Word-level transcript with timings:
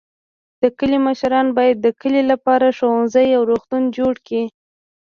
د 0.61 0.63
کلي 0.77 0.97
مشران 1.07 1.47
باید 1.57 1.77
د 1.81 1.87
کلي 2.01 2.21
لپاره 2.31 2.75
ښوونځی 2.77 3.27
او 3.37 3.41
روغتون 3.51 3.83
جوړ 3.97 4.13
کړي. 4.27 4.43